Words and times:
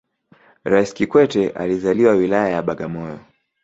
raisi 0.63 0.93
kikwete 0.95 1.49
alizaliwa 1.49 2.13
wilaya 2.13 2.49
ya 2.49 2.61
bagamoyo 2.61 3.19